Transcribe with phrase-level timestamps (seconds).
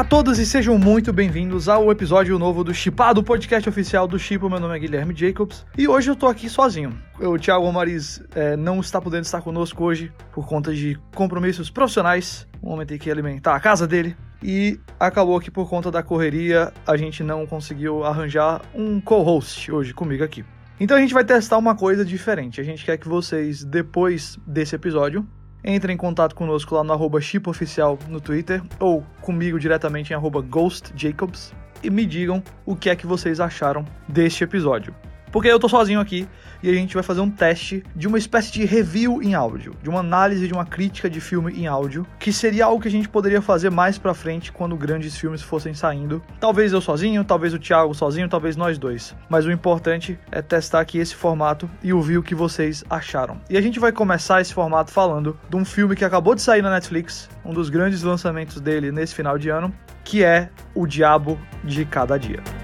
[0.00, 4.18] Olá a todos e sejam muito bem-vindos ao episódio novo do Chipado, podcast oficial do
[4.18, 4.48] Chipo.
[4.48, 6.98] Meu nome é Guilherme Jacobs e hoje eu tô aqui sozinho.
[7.18, 12.48] O Thiago Amariz é, não está podendo estar conosco hoje por conta de compromissos profissionais.
[12.62, 14.16] Um homem tem que alimentar a casa dele.
[14.42, 19.92] E acabou que por conta da correria a gente não conseguiu arranjar um co-host hoje
[19.92, 20.42] comigo aqui.
[20.80, 22.58] Então a gente vai testar uma coisa diferente.
[22.58, 25.28] A gente quer que vocês, depois desse episódio,
[25.64, 30.40] entrem em contato conosco lá no arroba chipoficial no Twitter ou comigo diretamente em arroba
[30.40, 34.94] ghostjacobs e me digam o que é que vocês acharam deste episódio.
[35.30, 36.26] Porque eu tô sozinho aqui
[36.62, 39.88] e a gente vai fazer um teste de uma espécie de review em áudio, de
[39.88, 43.08] uma análise de uma crítica de filme em áudio, que seria algo que a gente
[43.08, 46.22] poderia fazer mais pra frente quando grandes filmes fossem saindo.
[46.38, 49.14] Talvez eu sozinho, talvez o Thiago sozinho, talvez nós dois.
[49.28, 53.40] Mas o importante é testar aqui esse formato e ouvir o que vocês acharam.
[53.48, 56.62] E a gente vai começar esse formato falando de um filme que acabou de sair
[56.62, 59.72] na Netflix, um dos grandes lançamentos dele nesse final de ano,
[60.04, 62.59] que é O Diabo de Cada Dia.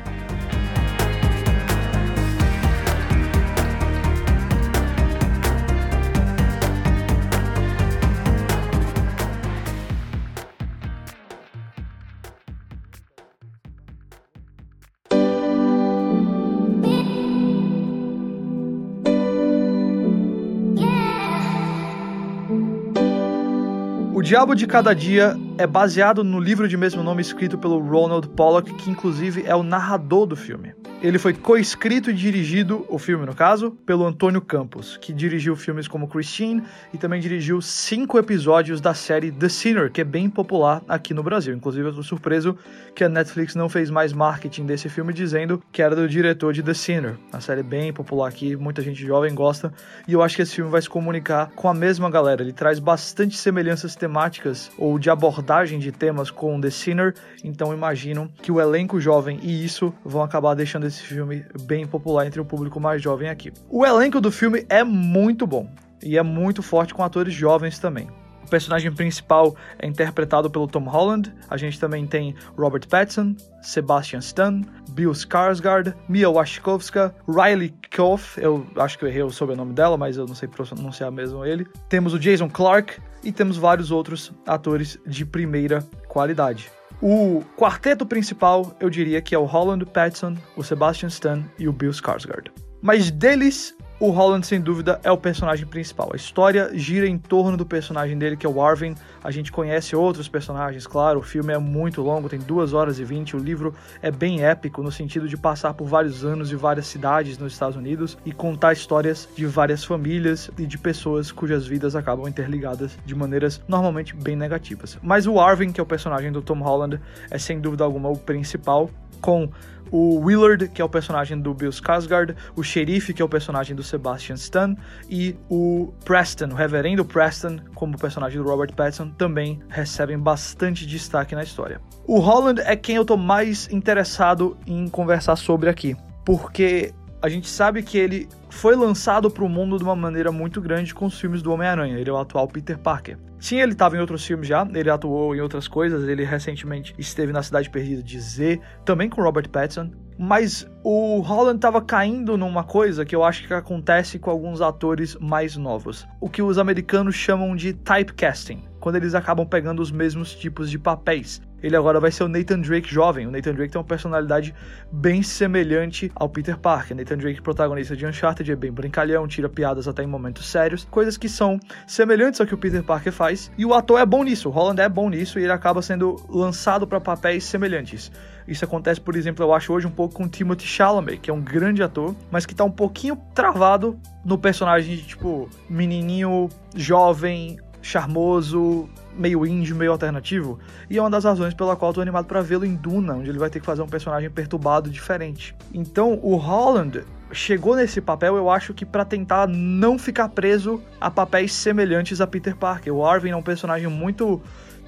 [24.27, 28.75] Diabo de Cada Dia é baseado no livro de mesmo nome escrito pelo Ronald Pollock,
[28.75, 30.75] que inclusive é o narrador do filme.
[31.03, 35.87] Ele foi coescrito e dirigido, o filme no caso, pelo Antônio Campos, que dirigiu filmes
[35.87, 36.63] como Christine
[36.93, 41.23] e também dirigiu cinco episódios da série The Sinner, que é bem popular aqui no
[41.23, 41.55] Brasil.
[41.55, 42.57] Inclusive, eu tô surpreso
[42.95, 46.63] que a Netflix não fez mais marketing desse filme dizendo que era do diretor de
[46.63, 47.17] The Sinner.
[47.33, 49.73] A série bem popular aqui, muita gente jovem gosta,
[50.09, 52.43] e eu acho que esse filme vai se comunicar com a mesma galera.
[52.43, 55.46] Ele traz bastante semelhanças temáticas ou de abordagem
[55.79, 60.55] de temas com The Sinner, então imagino que o elenco jovem e isso vão acabar
[60.55, 63.53] deixando esse filme bem popular entre o público mais jovem aqui.
[63.71, 65.71] O elenco do filme é muito bom
[66.03, 68.09] e é muito forte com atores jovens também.
[68.47, 71.35] O personagem principal é interpretado pelo Tom Holland.
[71.51, 78.65] A gente também tem Robert Pattinson, Sebastian Stan, Bill Skarsgård, Mia Wasikowska, Riley Koff, eu
[78.77, 81.67] acho que eu errei o sobrenome dela, mas eu não sei pronunciar mesmo ele.
[81.89, 86.71] Temos o Jason Clarke e temos vários outros atores de primeira qualidade.
[87.03, 91.73] O quarteto principal, eu diria que é o Holland Pattinson, o Sebastian Stan e o
[91.73, 92.53] Bill Skarsgård.
[92.81, 96.11] Mas deles, o Holland, sem dúvida, é o personagem principal.
[96.13, 98.95] A história gira em torno do personagem dele, que é o Arvin.
[99.25, 101.21] A gente conhece outros personagens, claro.
[101.21, 103.37] O filme é muito longo, tem 2 horas e 20.
[103.37, 107.39] O livro é bem épico, no sentido de passar por vários anos e várias cidades
[107.39, 112.29] nos Estados Unidos e contar histórias de várias famílias e de pessoas cujas vidas acabam
[112.29, 114.99] interligadas de maneiras normalmente bem negativas.
[115.03, 118.19] Mas o Arvin, que é o personagem do Tom Holland, é sem dúvida alguma o
[118.19, 118.91] principal,
[119.23, 119.49] com
[119.91, 123.75] o Willard, que é o personagem do Bill Skarsgård, o xerife, que é o personagem
[123.75, 124.75] do Sebastian Stan,
[125.09, 131.35] e o Preston, o reverendo Preston, como personagem do Robert Pattinson, também recebem bastante destaque
[131.35, 131.81] na história.
[132.07, 136.93] O Holland é quem eu tô mais interessado em conversar sobre aqui, porque
[137.23, 140.95] a gente sabe que ele foi lançado para o mundo de uma maneira muito grande
[140.95, 141.99] com os filmes do Homem-Aranha.
[141.99, 143.19] Ele é o atual Peter Parker.
[143.39, 147.33] Sim, ele estava em outros filmes já, ele atuou em outras coisas, ele recentemente esteve
[147.33, 149.91] na Cidade Perdida de Z, também com Robert Pattinson.
[150.19, 155.17] Mas o Holland estava caindo numa coisa que eu acho que acontece com alguns atores
[155.17, 156.07] mais novos.
[156.21, 160.79] O que os americanos chamam de typecasting, quando eles acabam pegando os mesmos tipos de
[160.79, 161.43] papéis.
[161.63, 163.27] Ele agora vai ser o Nathan Drake jovem.
[163.27, 164.55] O Nathan Drake tem uma personalidade
[164.93, 166.97] bem semelhante ao Peter Parker.
[166.97, 171.17] Nathan Drake, protagonista de Uncharted, é bem brincalhão, tira piadas até em momentos sérios, coisas
[171.17, 173.51] que são semelhantes ao que o Peter Parker faz.
[173.57, 176.17] E o ator é bom nisso, o Holland é bom nisso e ele acaba sendo
[176.29, 178.13] lançado para papéis semelhantes.
[178.47, 181.41] Isso acontece, por exemplo, eu acho hoje um pouco com Timothy Chalamet, que é um
[181.41, 188.89] grande ator, mas que tá um pouquinho travado no personagem de tipo menininho jovem, charmoso,
[189.17, 190.59] meio índio, meio alternativo,
[190.91, 193.39] e é uma das razões pela qual estou animado para vê-lo em Duna, onde ele
[193.39, 195.55] vai ter que fazer um personagem perturbado diferente.
[195.73, 201.11] Então, o Holland chegou nesse papel, eu acho que para tentar não ficar preso a
[201.11, 202.95] papéis semelhantes a Peter Parker.
[202.95, 204.41] O Arvin é um personagem muito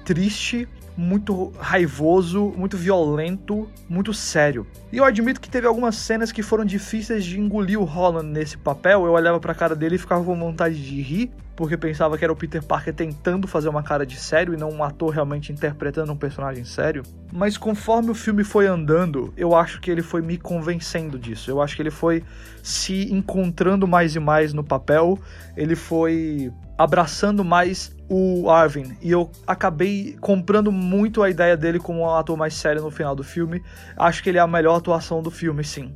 [0.05, 4.67] triste, muito raivoso, muito violento, muito sério.
[4.91, 8.57] E eu admito que teve algumas cenas que foram difíceis de engolir o Holland nesse
[8.57, 9.05] papel.
[9.05, 12.31] Eu olhava pra cara dele e ficava com vontade de rir, porque pensava que era
[12.31, 16.09] o Peter Parker tentando fazer uma cara de sério e não um ator realmente interpretando
[16.09, 17.03] um personagem sério.
[17.33, 21.51] Mas conforme o filme foi andando, eu acho que ele foi me convencendo disso.
[21.51, 22.23] Eu acho que ele foi
[22.63, 25.19] se encontrando mais e mais no papel,
[25.57, 32.03] ele foi abraçando mais o Arvin e eu acabei comprando muito a ideia dele como
[32.03, 33.61] um ator mais sério no final do filme.
[33.97, 35.93] Acho que ele é a melhor atuação do filme, sim.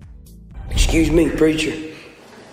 [0.76, 1.74] Excuse me, preacher.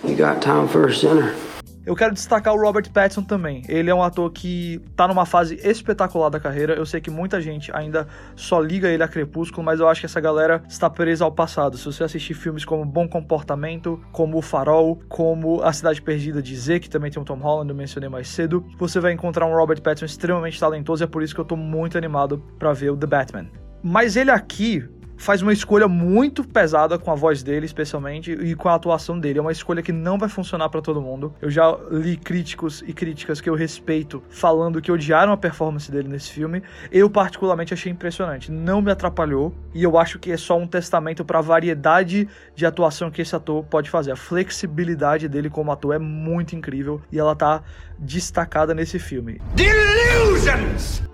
[0.05, 1.50] You got time for a sinner?
[1.85, 3.63] Eu quero destacar o Robert Pattinson também.
[3.67, 6.75] Ele é um ator que tá numa fase espetacular da carreira.
[6.75, 8.07] Eu sei que muita gente ainda
[8.37, 11.79] só liga ele a Crepúsculo, mas eu acho que essa galera está presa ao passado.
[11.79, 16.55] Se você assistir filmes como Bom Comportamento, como O Farol, como A Cidade Perdida de
[16.55, 19.55] Z, que também tem o Tom Holland, eu mencionei mais cedo, você vai encontrar um
[19.55, 22.91] Robert Pattinson extremamente talentoso e é por isso que eu tô muito animado para ver
[22.91, 23.47] o The Batman.
[23.83, 24.87] Mas ele aqui,
[25.21, 29.39] faz uma escolha muito pesada com a voz dele, especialmente, e com a atuação dele.
[29.39, 31.35] É uma escolha que não vai funcionar para todo mundo.
[31.43, 36.09] Eu já li críticos e críticas que eu respeito falando que odiaram a performance dele
[36.09, 36.63] nesse filme.
[36.91, 38.51] Eu, particularmente, achei impressionante.
[38.51, 42.65] Não me atrapalhou, e eu acho que é só um testamento para a variedade de
[42.65, 44.13] atuação que esse ator pode fazer.
[44.13, 47.63] A flexibilidade dele como ator é muito incrível, e ela tá
[47.99, 49.39] destacada nesse filme.
[49.55, 51.10] Delusions!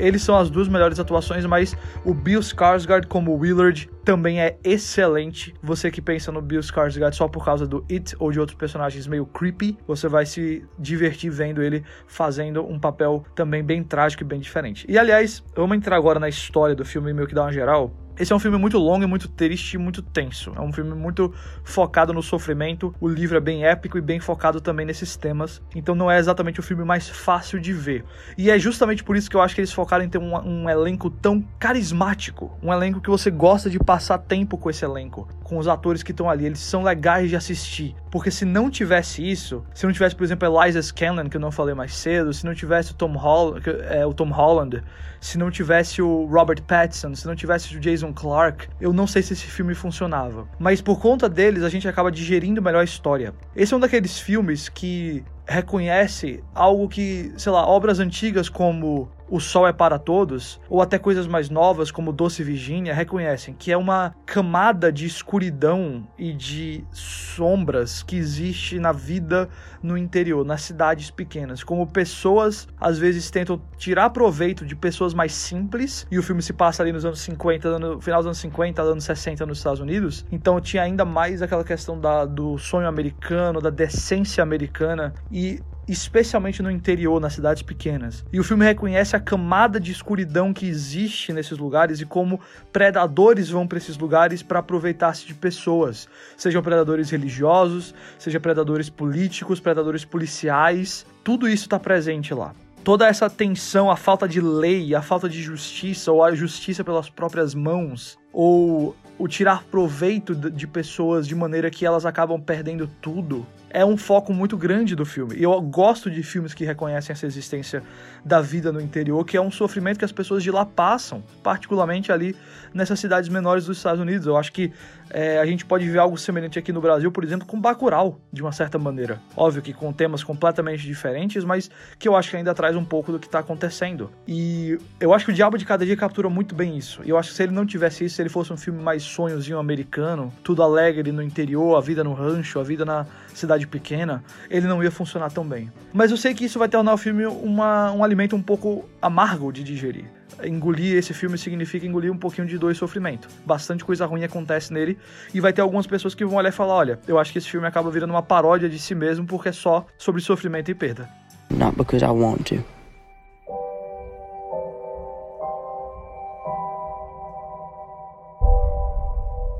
[0.00, 5.54] Eles são as duas melhores atuações, mas o Bill Skarsgård como Willard também é excelente.
[5.62, 9.06] Você que pensa no Bill Skarsgård só por causa do It ou de outros personagens
[9.06, 14.26] meio creepy, você vai se divertir vendo ele fazendo um papel também bem trágico e
[14.26, 14.86] bem diferente.
[14.88, 17.94] E aliás, vamos entrar agora na história do filme meio que dar uma geral.
[18.20, 20.52] Esse é um filme muito longo e muito triste e muito tenso.
[20.54, 21.32] É um filme muito
[21.64, 22.94] focado no sofrimento.
[23.00, 25.62] O livro é bem épico e bem focado também nesses temas.
[25.74, 28.04] Então não é exatamente o filme mais fácil de ver.
[28.36, 30.68] E é justamente por isso que eu acho que eles focaram em ter um, um
[30.68, 32.52] elenco tão carismático.
[32.62, 35.26] Um elenco que você gosta de passar tempo com esse elenco.
[35.42, 36.46] Com os atores que estão ali.
[36.46, 37.96] Eles são legais de assistir.
[38.08, 41.50] Porque se não tivesse isso, se não tivesse, por exemplo, Eliza Scanlon, que eu não
[41.50, 43.56] falei mais cedo, se não tivesse o Tom, Hol
[43.88, 44.80] é, o Tom Holland,
[45.20, 49.22] se não tivesse o Robert Pattinson, se não tivesse o Jason Clark, eu não sei
[49.22, 50.46] se esse filme funcionava.
[50.56, 53.34] Mas por conta deles, a gente acaba digerindo melhor a história.
[53.56, 59.38] Esse é um daqueles filmes que reconhece algo que, sei lá, obras antigas como o
[59.38, 63.76] Sol é para Todos, ou até coisas mais novas como Doce Virgínia, reconhecem que é
[63.76, 69.48] uma camada de escuridão e de sombras que existe na vida
[69.82, 71.62] no interior, nas cidades pequenas.
[71.62, 76.52] Como pessoas às vezes tentam tirar proveito de pessoas mais simples, e o filme se
[76.52, 80.26] passa ali nos anos 50, no final dos anos 50, anos 60 nos Estados Unidos,
[80.32, 85.60] então tinha ainda mais aquela questão da, do sonho americano, da decência americana, e
[85.92, 88.24] especialmente no interior, nas cidades pequenas.
[88.32, 92.40] E o filme reconhece a camada de escuridão que existe nesses lugares e como
[92.72, 99.60] predadores vão para esses lugares para aproveitar-se de pessoas, sejam predadores religiosos, sejam predadores políticos,
[99.60, 102.54] predadores policiais, tudo isso está presente lá.
[102.82, 107.10] Toda essa tensão, a falta de lei, a falta de justiça ou a justiça pelas
[107.10, 113.46] próprias mãos, ou o tirar proveito de pessoas de maneira que elas acabam perdendo tudo,
[113.70, 115.36] é um foco muito grande do filme.
[115.36, 117.82] E eu gosto de filmes que reconhecem essa existência
[118.24, 122.12] da vida no interior, que é um sofrimento que as pessoas de lá passam, particularmente
[122.12, 122.36] ali
[122.74, 124.26] nessas cidades menores dos Estados Unidos.
[124.26, 124.72] Eu acho que
[125.10, 128.42] é, a gente pode ver algo semelhante aqui no Brasil, por exemplo, com Bacurau, de
[128.42, 129.20] uma certa maneira.
[129.36, 133.12] Óbvio que com temas completamente diferentes, mas que eu acho que ainda traz um pouco
[133.12, 134.10] do que está acontecendo.
[134.26, 137.00] E eu acho que o Diabo de Cada Dia captura muito bem isso.
[137.04, 139.02] E eu acho que se ele não tivesse isso, se ele fosse um filme mais
[139.02, 144.22] sonhozinho americano, tudo alegre no interior, a vida no rancho, a vida na cidade pequena,
[144.48, 145.70] ele não ia funcionar tão bem.
[145.92, 149.52] Mas eu sei que isso vai tornar o filme uma, um alimento um pouco amargo
[149.52, 150.04] de digerir.
[150.42, 153.28] Engolir esse filme significa engolir um pouquinho de dor e sofrimento.
[153.44, 154.96] Bastante coisa ruim acontece nele
[155.34, 157.48] e vai ter algumas pessoas que vão olhar e falar: olha, eu acho que esse
[157.48, 161.08] filme acaba virando uma paródia de si mesmo porque é só sobre sofrimento e perda.
[161.50, 162.79] Not because I want to.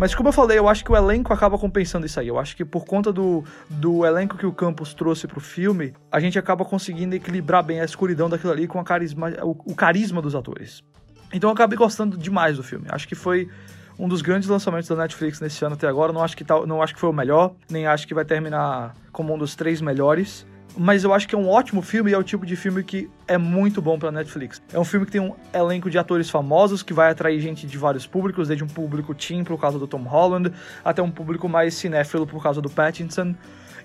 [0.00, 2.26] Mas como eu falei, eu acho que o elenco acaba compensando isso aí.
[2.26, 6.18] Eu acho que por conta do, do elenco que o Campos trouxe pro filme, a
[6.18, 10.22] gente acaba conseguindo equilibrar bem a escuridão daquilo ali com a carisma, o, o carisma
[10.22, 10.82] dos atores.
[11.34, 12.86] Então eu acabei gostando demais do filme.
[12.88, 13.50] Acho que foi
[13.98, 16.14] um dos grandes lançamentos da Netflix nesse ano até agora.
[16.14, 18.94] Não acho que, tá, não acho que foi o melhor, nem acho que vai terminar
[19.12, 20.46] como um dos três melhores
[20.76, 23.10] mas eu acho que é um ótimo filme e é o tipo de filme que
[23.26, 24.62] é muito bom pra Netflix.
[24.72, 27.78] É um filme que tem um elenco de atores famosos que vai atrair gente de
[27.78, 30.52] vários públicos, desde um público teen por causa do Tom Holland,
[30.84, 33.34] até um público mais cinéfilo por causa do Pattinson.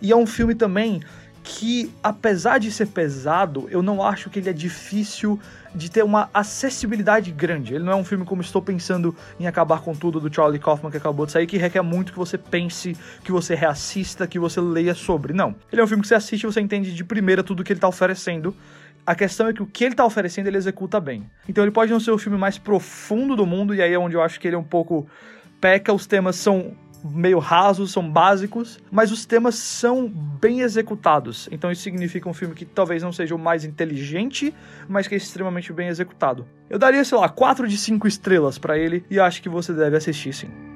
[0.01, 1.01] E é um filme também
[1.45, 5.39] que, apesar de ser pesado, eu não acho que ele é difícil
[5.75, 7.75] de ter uma acessibilidade grande.
[7.75, 10.89] Ele não é um filme como Estou Pensando em Acabar com Tudo, do Charlie Kaufman,
[10.89, 14.59] que acabou de sair, que requer muito que você pense, que você reassista, que você
[14.59, 15.33] leia sobre.
[15.33, 15.55] Não.
[15.71, 17.77] Ele é um filme que você assiste e você entende de primeira tudo que ele
[17.77, 18.55] está oferecendo.
[19.05, 21.29] A questão é que o que ele está oferecendo ele executa bem.
[21.47, 24.15] Então ele pode não ser o filme mais profundo do mundo, e aí é onde
[24.15, 25.07] eu acho que ele é um pouco
[25.61, 26.73] peca, os temas são
[27.13, 31.47] meio rasos, são básicos, mas os temas são bem executados.
[31.51, 34.53] Então isso significa um filme que talvez não seja o mais inteligente,
[34.87, 36.45] mas que é extremamente bem executado.
[36.69, 39.97] Eu daria, sei lá, 4 de 5 estrelas para ele e acho que você deve
[39.97, 40.74] assistir sim.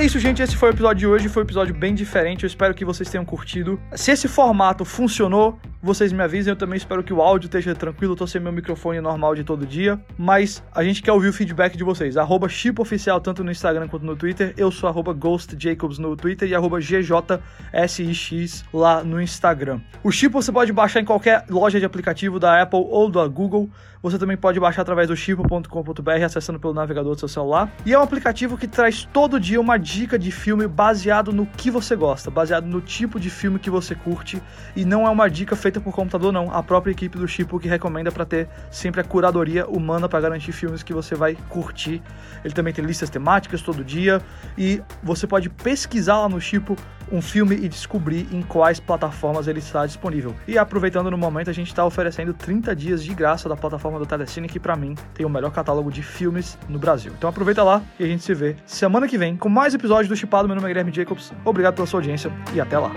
[0.00, 0.40] É isso, gente.
[0.40, 1.28] Esse foi o episódio de hoje.
[1.28, 2.44] Foi um episódio bem diferente.
[2.44, 3.78] Eu espero que vocês tenham curtido.
[3.94, 6.50] Se esse formato funcionou, vocês me avisem.
[6.52, 8.12] Eu também espero que o áudio esteja tranquilo.
[8.12, 10.00] Eu tô sem meu microfone normal de todo dia.
[10.18, 12.16] Mas a gente quer ouvir o feedback de vocês.
[12.16, 14.54] Arroba Oficial, tanto no Instagram quanto no Twitter.
[14.56, 19.80] Eu sou arroba Ghost Jacobs no Twitter e arroba GJSIX lá no Instagram.
[20.02, 23.70] O Chip você pode baixar em qualquer loja de aplicativo da Apple ou da Google.
[24.02, 27.70] Você também pode baixar através do chipo.com.br, acessando pelo navegador do seu celular.
[27.84, 31.70] E é um aplicativo que traz todo dia uma dica de filme baseado no que
[31.70, 34.42] você gosta, baseado no tipo de filme que você curte.
[34.74, 36.52] E não é uma dica feita por computador, não.
[36.52, 40.50] A própria equipe do Chipo que recomenda para ter sempre a curadoria humana para garantir
[40.50, 42.02] filmes que você vai curtir.
[42.44, 44.20] Ele também tem listas temáticas todo dia.
[44.58, 46.76] E você pode pesquisar lá no Chipo
[47.12, 50.34] um filme e descobrir em quais plataformas ele está disponível.
[50.46, 54.06] E aproveitando no momento, a gente está oferecendo 30 dias de graça da plataforma do
[54.06, 57.12] Telecine, que para mim tem o melhor catálogo de filmes no Brasil.
[57.16, 60.16] Então aproveita lá e a gente se vê semana que vem com mais episódios do
[60.16, 60.48] Chipado.
[60.48, 61.32] Meu nome é Guilherme Jacobs.
[61.44, 62.90] Obrigado pela sua audiência e até lá.